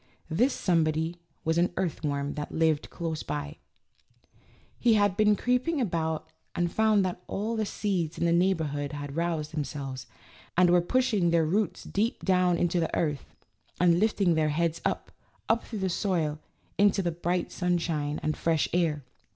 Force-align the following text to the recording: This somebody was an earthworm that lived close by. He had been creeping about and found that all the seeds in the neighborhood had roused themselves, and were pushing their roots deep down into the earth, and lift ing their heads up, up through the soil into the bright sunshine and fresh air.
This 0.31 0.51
somebody 0.51 1.19
was 1.45 1.59
an 1.59 1.71
earthworm 1.77 2.33
that 2.33 2.51
lived 2.51 2.89
close 2.89 3.21
by. 3.21 3.57
He 4.79 4.95
had 4.95 5.15
been 5.15 5.35
creeping 5.35 5.79
about 5.79 6.27
and 6.55 6.71
found 6.71 7.05
that 7.05 7.21
all 7.27 7.55
the 7.55 7.67
seeds 7.67 8.17
in 8.17 8.25
the 8.25 8.31
neighborhood 8.31 8.93
had 8.93 9.15
roused 9.15 9.53
themselves, 9.53 10.07
and 10.57 10.71
were 10.71 10.81
pushing 10.81 11.29
their 11.29 11.45
roots 11.45 11.83
deep 11.83 12.25
down 12.25 12.57
into 12.57 12.79
the 12.79 12.97
earth, 12.97 13.35
and 13.79 13.99
lift 13.99 14.19
ing 14.19 14.33
their 14.33 14.49
heads 14.49 14.81
up, 14.83 15.11
up 15.47 15.65
through 15.67 15.77
the 15.77 15.87
soil 15.87 16.39
into 16.79 17.03
the 17.03 17.11
bright 17.11 17.51
sunshine 17.51 18.19
and 18.23 18.35
fresh 18.35 18.67
air. 18.73 19.03